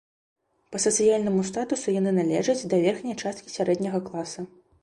Па 0.75 0.81
сацыяльнаму 0.85 1.43
статусу 1.51 1.95
яны 1.99 2.15
належаць 2.21 2.57
да 2.73 2.81
верхняй 2.89 3.19
часткі 3.25 3.55
сярэдняга 3.59 3.99
класа. 4.09 4.49